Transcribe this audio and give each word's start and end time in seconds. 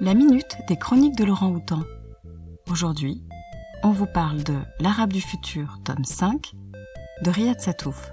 La 0.00 0.12
minute 0.12 0.58
des 0.68 0.76
chroniques 0.76 1.16
de 1.16 1.24
Laurent 1.24 1.48
Houtan. 1.48 1.82
Aujourd'hui, 2.70 3.22
on 3.82 3.92
vous 3.92 4.06
parle 4.06 4.44
de 4.44 4.58
L'Arabe 4.78 5.12
du 5.12 5.22
futur, 5.22 5.78
tome 5.84 6.04
5, 6.04 6.52
de 7.22 7.30
Riyad 7.30 7.58
Satouf. 7.60 8.10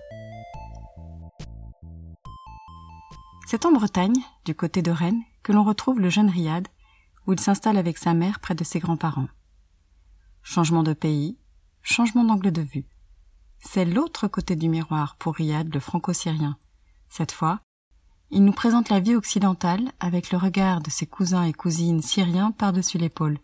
C'est 3.47 3.65
en 3.65 3.73
Bretagne, 3.73 4.15
du 4.45 4.55
côté 4.55 4.81
de 4.81 4.91
Rennes, 4.91 5.23
que 5.43 5.51
l'on 5.51 5.63
retrouve 5.63 5.99
le 5.99 6.09
jeune 6.09 6.29
Riyad, 6.29 6.67
où 7.27 7.33
il 7.33 7.39
s'installe 7.39 7.77
avec 7.77 7.97
sa 7.97 8.13
mère 8.13 8.39
près 8.39 8.55
de 8.55 8.63
ses 8.63 8.79
grands-parents. 8.79 9.29
Changement 10.41 10.83
de 10.83 10.93
pays, 10.93 11.37
changement 11.81 12.23
d'angle 12.23 12.51
de 12.51 12.61
vue. 12.61 12.85
C'est 13.59 13.85
l'autre 13.85 14.29
côté 14.29 14.55
du 14.55 14.69
miroir 14.69 15.17
pour 15.17 15.35
Riyad, 15.35 15.73
le 15.73 15.79
franco-syrien. 15.81 16.57
Cette 17.09 17.33
fois, 17.33 17.59
il 18.33 18.43
nous 18.43 18.51
présente 18.51 18.89
la 18.89 18.99
vie 18.99 19.15
occidentale 19.15 19.91
avec 19.99 20.31
le 20.31 20.39
regard 20.39 20.81
de 20.81 20.89
ses 20.89 21.05
cousins 21.05 21.43
et 21.43 21.53
cousines 21.53 22.01
syriens 22.01 22.49
par-dessus 22.49 22.97
l'épaule. 22.97 23.37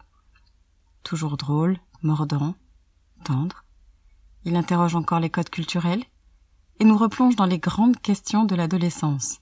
Toujours 1.03 1.37
drôle, 1.37 1.77
mordant, 2.01 2.55
tendre. 3.23 3.65
Il 4.45 4.55
interroge 4.55 4.95
encore 4.95 5.19
les 5.19 5.29
codes 5.29 5.51
culturels 5.51 6.03
et 6.79 6.85
nous 6.85 6.97
replonge 6.97 7.35
dans 7.35 7.45
les 7.45 7.59
grandes 7.59 8.01
questions 8.01 8.45
de 8.45 8.55
l'adolescence. 8.55 9.41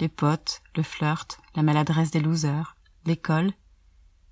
Les 0.00 0.08
potes, 0.08 0.62
le 0.76 0.84
flirt, 0.84 1.40
la 1.56 1.64
maladresse 1.64 2.12
des 2.12 2.20
losers, 2.20 2.76
l'école 3.04 3.50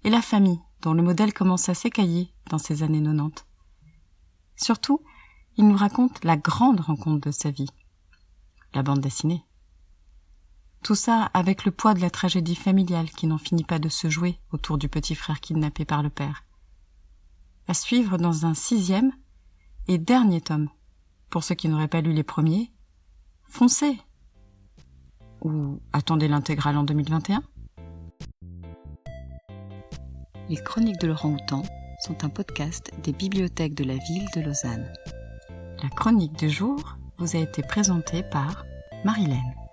et 0.05 0.11
la 0.11 0.23
famille 0.23 0.61
dont 0.81 0.95
le 0.95 1.03
modèle 1.03 1.35
commence 1.35 1.69
à 1.69 1.75
s'écailler 1.75 2.33
dans 2.51 2.59
ces 2.59 2.85
années 2.85 3.03
90. 3.03 3.45
Surtout, 4.55 5.01
il 5.57 5.67
nous 5.67 5.77
raconte 5.77 6.25
la 6.25 6.37
grande 6.37 6.79
rencontre 6.79 7.27
de 7.27 7.33
sa 7.33 7.51
vie. 7.51 7.71
La 8.75 8.85
bande 8.85 9.01
dessinée. 9.01 9.46
Tout 10.87 10.95
ça 10.95 11.33
avec 11.35 11.65
le 11.65 11.73
poids 11.73 11.95
de 11.95 12.01
la 12.01 12.11
tragédie 12.11 12.55
familiale 12.55 13.11
qui 13.11 13.27
n'en 13.27 13.39
finit 13.39 13.65
pas 13.65 13.81
de 13.81 13.89
se 13.89 14.09
jouer 14.09 14.39
autour 14.53 14.79
du 14.79 14.89
petit 14.89 15.17
frère 15.17 15.41
kidnappé 15.41 15.85
par 15.85 16.01
le 16.01 16.11
père. 16.11 16.45
À 17.67 17.75
suivre 17.75 18.19
dans 18.19 18.47
un 18.47 18.55
sixième 18.55 19.11
et 19.89 19.99
dernier 19.99 20.41
tome. 20.41 20.69
Pour 21.29 21.43
ceux 21.43 21.57
qui 21.57 21.69
n'auraient 21.69 21.89
pas 21.89 22.03
lu 22.03 22.13
les 22.13 22.23
premiers, 22.23 22.71
foncez 23.43 23.99
Ou 25.43 25.81
attendez 25.93 26.29
l'intégrale 26.29 26.77
en 26.77 26.85
2021 26.85 27.43
Les 30.49 30.63
Chroniques 30.63 31.01
de 31.01 31.09
Laurent 31.09 31.31
Houtan 31.31 31.65
sont 31.99 32.25
un 32.25 32.29
podcast 32.29 32.93
des 33.03 33.13
bibliothèques 33.13 33.75
de 33.75 33.83
la 33.83 33.97
ville 33.97 34.29
de 34.37 34.41
Lausanne. 34.41 34.93
La 35.83 35.89
chronique 35.89 36.39
du 36.39 36.49
jour 36.49 36.97
vous 37.19 37.35
a 37.35 37.41
été 37.41 37.63
présentée 37.63 38.23
par 38.23 38.65
Marilène. 39.05 39.66